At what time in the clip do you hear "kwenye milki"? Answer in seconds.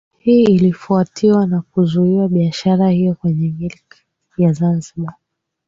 3.15-4.03